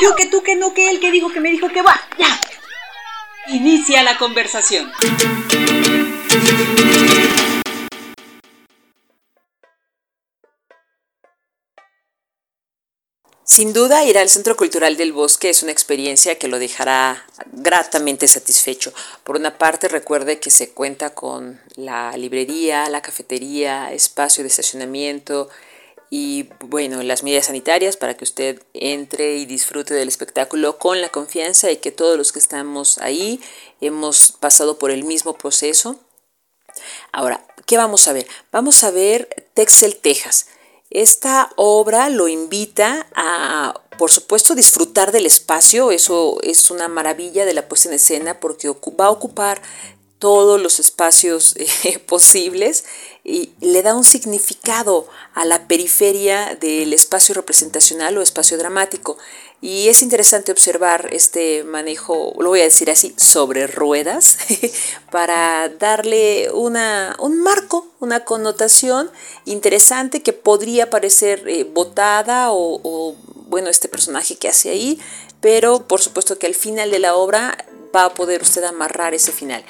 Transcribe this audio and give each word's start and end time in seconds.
Yo, 0.00 0.16
que 0.16 0.26
tú, 0.26 0.42
que 0.42 0.56
no, 0.56 0.74
que 0.74 0.90
él, 0.90 1.00
que 1.00 1.10
dijo, 1.10 1.30
que 1.30 1.40
me 1.40 1.50
dijo, 1.50 1.68
que 1.68 1.82
va. 1.82 2.00
Ya. 2.18 2.40
Inicia 3.48 4.02
la 4.02 4.16
conversación. 4.18 4.90
Sin 13.46 13.74
duda, 13.74 14.04
ir 14.04 14.16
al 14.16 14.30
Centro 14.30 14.56
Cultural 14.56 14.96
del 14.96 15.12
Bosque 15.12 15.50
es 15.50 15.62
una 15.62 15.70
experiencia 15.70 16.38
que 16.38 16.48
lo 16.48 16.58
dejará 16.58 17.24
gratamente 17.52 18.26
satisfecho. 18.26 18.92
Por 19.22 19.36
una 19.36 19.58
parte, 19.58 19.86
recuerde 19.86 20.40
que 20.40 20.50
se 20.50 20.70
cuenta 20.70 21.10
con 21.10 21.60
la 21.76 22.16
librería, 22.16 22.88
la 22.88 23.02
cafetería, 23.02 23.92
espacio 23.92 24.42
de 24.42 24.48
estacionamiento 24.48 25.50
y, 26.16 26.48
bueno, 26.60 27.02
las 27.02 27.24
medidas 27.24 27.46
sanitarias 27.46 27.96
para 27.96 28.16
que 28.16 28.22
usted 28.22 28.62
entre 28.72 29.34
y 29.34 29.46
disfrute 29.46 29.94
del 29.94 30.06
espectáculo 30.06 30.78
con 30.78 31.00
la 31.00 31.08
confianza 31.08 31.72
y 31.72 31.78
que 31.78 31.90
todos 31.90 32.16
los 32.16 32.30
que 32.30 32.38
estamos 32.38 32.98
ahí 32.98 33.40
hemos 33.80 34.30
pasado 34.30 34.78
por 34.78 34.92
el 34.92 35.02
mismo 35.02 35.36
proceso. 35.36 35.98
Ahora, 37.10 37.44
¿qué 37.66 37.76
vamos 37.76 38.06
a 38.06 38.12
ver? 38.12 38.28
Vamos 38.52 38.84
a 38.84 38.92
ver 38.92 39.48
Texel, 39.54 39.96
Texas. 39.96 40.46
Esta 40.88 41.50
obra 41.56 42.08
lo 42.10 42.28
invita 42.28 43.08
a, 43.16 43.82
por 43.98 44.12
supuesto, 44.12 44.54
disfrutar 44.54 45.10
del 45.10 45.26
espacio. 45.26 45.90
Eso 45.90 46.38
es 46.42 46.70
una 46.70 46.86
maravilla 46.86 47.44
de 47.44 47.54
la 47.54 47.66
puesta 47.66 47.88
en 47.88 47.96
escena 47.96 48.38
porque 48.38 48.68
va 48.68 49.06
a 49.06 49.10
ocupar 49.10 49.60
todos 50.24 50.58
los 50.58 50.80
espacios 50.80 51.54
eh, 51.84 51.98
posibles 51.98 52.86
y 53.24 53.50
le 53.60 53.82
da 53.82 53.94
un 53.94 54.04
significado 54.04 55.06
a 55.34 55.44
la 55.44 55.68
periferia 55.68 56.56
del 56.58 56.94
espacio 56.94 57.34
representacional 57.34 58.16
o 58.16 58.22
espacio 58.22 58.56
dramático. 58.56 59.18
Y 59.60 59.88
es 59.88 60.00
interesante 60.00 60.50
observar 60.50 61.10
este 61.12 61.62
manejo, 61.64 62.32
lo 62.38 62.48
voy 62.48 62.62
a 62.62 62.64
decir 62.64 62.90
así, 62.90 63.14
sobre 63.18 63.66
ruedas, 63.66 64.38
para 65.10 65.68
darle 65.68 66.50
una, 66.54 67.16
un 67.18 67.42
marco, 67.42 67.86
una 68.00 68.24
connotación 68.24 69.10
interesante 69.44 70.22
que 70.22 70.32
podría 70.32 70.88
parecer 70.88 71.46
eh, 71.46 71.64
botada 71.64 72.50
o, 72.50 72.80
o, 72.82 73.14
bueno, 73.48 73.68
este 73.68 73.88
personaje 73.88 74.36
que 74.36 74.48
hace 74.48 74.70
ahí, 74.70 74.98
pero 75.42 75.86
por 75.86 76.00
supuesto 76.00 76.38
que 76.38 76.46
al 76.46 76.54
final 76.54 76.90
de 76.90 76.98
la 76.98 77.14
obra 77.14 77.58
va 77.94 78.06
a 78.06 78.14
poder 78.14 78.40
usted 78.40 78.64
amarrar 78.64 79.12
ese 79.12 79.30
final 79.30 79.62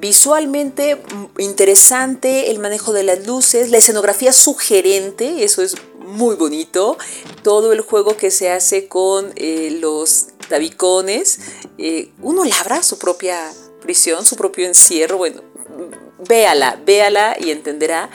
visualmente 0.00 1.02
interesante, 1.38 2.50
el 2.50 2.58
manejo 2.58 2.92
de 2.92 3.02
las 3.02 3.26
luces, 3.26 3.70
la 3.70 3.78
escenografía 3.78 4.32
sugerente, 4.32 5.44
eso 5.44 5.62
es 5.62 5.76
muy 5.98 6.36
bonito, 6.36 6.96
todo 7.42 7.72
el 7.72 7.80
juego 7.80 8.16
que 8.16 8.30
se 8.30 8.50
hace 8.50 8.88
con 8.88 9.32
eh, 9.36 9.76
los 9.80 10.26
tabicones, 10.48 11.40
eh, 11.78 12.10
uno 12.20 12.44
labra 12.44 12.82
su 12.82 12.98
propia 12.98 13.52
prisión, 13.80 14.24
su 14.24 14.36
propio 14.36 14.66
encierro, 14.66 15.18
bueno, 15.18 15.42
véala, 16.28 16.80
véala 16.84 17.36
y 17.38 17.50
entenderá. 17.50 18.10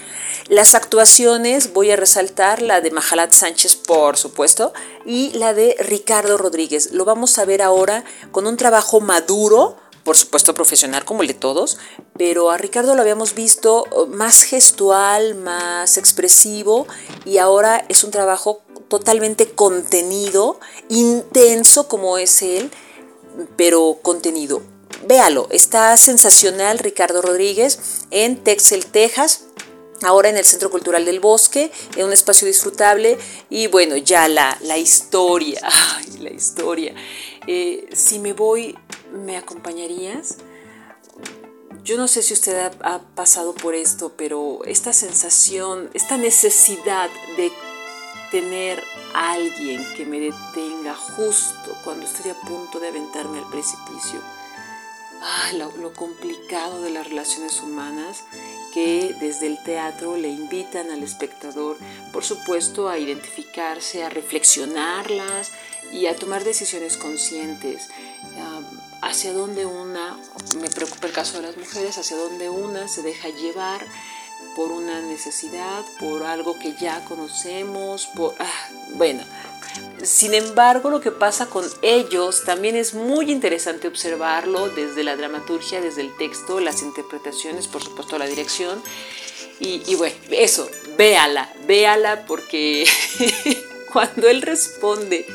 Las 0.48 0.74
actuaciones, 0.74 1.74
voy 1.74 1.92
a 1.92 1.96
resaltar 1.96 2.62
la 2.62 2.82
de 2.82 2.90
Mahalat 2.90 3.34
Sánchez, 3.34 3.76
por 3.76 4.18
supuesto, 4.18 4.74
y 5.06 5.32
la 5.34 5.54
de 5.54 5.76
Ricardo 5.80 6.38
Rodríguez. 6.38 6.92
Lo 6.92 7.06
vamos 7.06 7.38
a 7.38 7.46
ver 7.46 7.62
ahora 7.62 8.04
con 8.32 8.48
un 8.48 8.58
trabajo 8.58 9.00
maduro, 9.00 9.78
por 10.04 10.18
supuesto 10.18 10.54
profesional 10.54 11.06
como 11.06 11.22
el 11.22 11.28
de 11.28 11.34
todos, 11.34 11.78
pero 12.18 12.52
a 12.52 12.58
Ricardo 12.58 12.96
lo 12.96 13.02
habíamos 13.02 13.36
visto 13.36 13.86
uh, 13.92 14.06
más 14.08 14.44
gestual, 14.44 15.36
más 15.36 15.98
expresivo 15.98 16.88
y 17.26 17.38
ahora 17.38 17.86
es 17.90 18.04
un 18.04 18.12
trabajo 18.12 18.62
totalmente 18.88 19.50
contenido, 19.52 20.60
intenso 20.90 21.88
como 21.88 22.18
es 22.18 22.42
él, 22.42 22.72
pero 23.56 24.00
contenido. 24.02 24.62
Véalo, 25.06 25.48
está 25.52 25.96
sensacional 25.96 26.80
Ricardo 26.80 27.22
Rodríguez 27.22 27.80
en 28.12 28.44
Texel, 28.44 28.86
Texas 28.86 29.44
ahora 30.04 30.30
en 30.30 30.38
el 30.38 30.46
Centro 30.46 30.70
Cultural 30.70 31.06
del 31.06 31.20
Bosque, 31.20 31.72
en 31.96 32.06
un 32.06 32.14
espacio 32.14 32.48
disfrutable 32.48 33.18
y 33.50 33.68
bueno, 33.68 33.98
ya 33.98 34.28
la, 34.28 34.58
la 34.62 34.78
historia, 34.78 35.62
ay, 35.98 36.20
la 36.20 36.32
historia. 36.32 36.94
Eh, 37.48 37.88
si 37.94 38.20
me 38.20 38.34
voy, 38.34 38.78
¿me 39.12 39.38
acompañarías? 39.38 40.38
Yo 41.84 41.98
no 41.98 42.08
sé 42.08 42.22
si 42.22 42.34
usted 42.34 42.72
ha, 42.82 43.00
pasado 43.16 43.54
por 43.54 43.74
esto, 43.74 44.14
pero 44.16 44.60
esta 44.66 44.94
sensación, 44.94 45.90
esta 45.94 46.18
necesidad 46.18 47.10
de 47.38 47.52
tener 48.32 48.84
a 49.14 49.32
alguien 49.32 49.86
que 49.96 50.06
me 50.06 50.20
detenga 50.20 50.94
justo 50.94 51.76
cuando 51.84 52.06
estoy 52.06 52.32
a 52.32 52.40
punto 52.42 52.80
de 52.80 52.90
aventarme 52.90 53.40
al 53.40 53.50
precipicio. 53.50 54.20
Ah, 55.22 55.52
lo, 55.54 55.94
complicado 55.94 56.82
de 56.82 56.92
las 56.92 57.08
relaciones 57.08 57.62
humanas 57.62 58.24
que 58.74 59.16
desde 59.20 59.48
el 59.48 59.62
teatro 59.64 60.16
le 60.16 60.30
invitan 60.30 60.92
al 60.92 61.04
espectador, 61.04 61.78
por 62.14 62.24
supuesto, 62.24 62.88
a 62.88 62.98
identificarse, 62.98 64.04
a 64.04 64.10
reflexionarlas 64.10 65.52
y 65.92 66.06
a 66.06 66.16
tomar 66.16 66.44
decisiones 66.44 66.98
conscientes. 66.98 67.90
hacia 69.02 69.34
dónde 69.34 69.66
una, 69.66 70.18
me 70.62 70.70
preocupa 70.70 71.08
el 71.08 71.14
caso 71.14 71.38
de 71.38 71.48
las 71.48 71.58
mujeres, 71.58 71.98
hacia 71.98 72.18
dónde 72.18 72.50
una 72.50 72.88
se 72.88 73.02
deja 73.02 73.30
llevar 73.30 73.86
por 74.56 74.72
una 74.72 75.02
necesidad, 75.02 75.84
por 76.00 76.24
algo 76.24 76.58
que 76.60 76.74
ya 76.74 77.04
conocemos, 77.06 78.08
por, 78.08 78.36
ah, 78.40 78.70
bueno, 78.96 79.24
sin 80.04 80.34
embargo, 80.34 80.90
lo 80.90 81.02
que 81.02 81.12
pasa 81.12 81.48
con 81.48 81.66
ellos 81.82 82.44
también 82.44 82.76
es 82.76 82.94
muy 82.94 83.32
interesante 83.32 83.88
observarlo 83.88 84.70
desde 84.70 85.04
la 85.04 85.16
dramaturgia, 85.16 85.82
desde 85.82 86.02
el 86.02 86.16
texto, 86.18 86.60
las 86.60 86.82
interpretaciones, 86.82 87.68
por 87.68 87.84
supuesto 87.84 88.18
la 88.18 88.28
dirección. 88.28 88.82
Y, 89.62 89.96
bueno, 89.96 90.16
eso, 90.32 90.70
véala, 90.98 91.52
véala 91.68 92.26
porque 92.26 92.88
cuando 93.94 94.30
él 94.30 94.42
responde, 94.42 95.26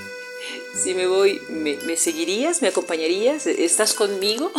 si 0.82 0.94
me 0.94 1.06
voy, 1.06 1.42
¿me, 1.50 1.76
¿me, 1.76 1.96
seguirías? 1.96 2.62
¿Me 2.62 2.68
acompañarías? 2.68 3.46
¿Estás 3.46 3.92
conmigo? 3.92 4.50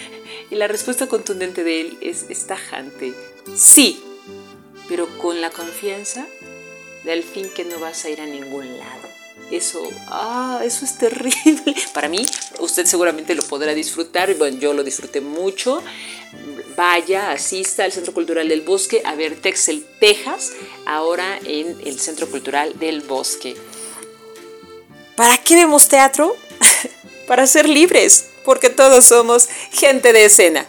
y 0.50 0.54
la 0.54 0.68
respuesta 0.68 1.06
contundente 1.06 1.64
de 1.64 1.80
él 1.82 1.98
es, 2.00 2.24
es 2.30 2.46
tajante. 2.46 3.12
Sí, 3.54 4.02
pero 4.88 5.06
con 5.18 5.42
la 5.42 5.50
confianza 5.50 6.26
del 7.04 7.22
fin 7.22 7.50
que 7.54 7.66
no 7.66 7.78
vas 7.78 8.06
a 8.06 8.10
ir 8.10 8.22
a 8.22 8.26
ningún 8.26 8.78
lado. 8.78 9.09
Eso, 9.50 9.82
ah, 10.06 10.60
eso 10.64 10.84
es 10.84 10.96
terrible. 10.96 11.74
Para 11.94 12.08
mí, 12.08 12.24
usted 12.60 12.86
seguramente 12.86 13.34
lo 13.34 13.42
podrá 13.42 13.74
disfrutar. 13.74 14.34
Bueno, 14.34 14.58
yo 14.58 14.72
lo 14.72 14.84
disfruté 14.84 15.20
mucho. 15.20 15.82
Vaya, 16.76 17.32
asista 17.32 17.84
al 17.84 17.92
Centro 17.92 18.14
Cultural 18.14 18.48
del 18.48 18.62
Bosque 18.62 19.02
a 19.04 19.14
ver 19.14 19.34
Texel, 19.36 19.84
Texas, 19.98 20.52
ahora 20.86 21.38
en 21.44 21.76
el 21.84 21.98
Centro 21.98 22.28
Cultural 22.30 22.78
del 22.78 23.00
Bosque. 23.00 23.56
¿Para 25.16 25.36
qué 25.38 25.56
vemos 25.56 25.88
teatro? 25.88 26.36
Para 27.26 27.46
ser 27.46 27.68
libres, 27.68 28.26
porque 28.44 28.70
todos 28.70 29.04
somos 29.04 29.48
gente 29.72 30.12
de 30.12 30.24
escena. 30.24 30.66